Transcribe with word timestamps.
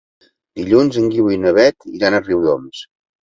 Dilluns 0.59 0.97
en 1.01 1.05
Guiu 1.15 1.29
i 1.35 1.37
na 1.43 1.53
Beth 1.57 1.87
iran 1.99 2.17
a 2.17 2.23
Riudoms. 2.25 2.81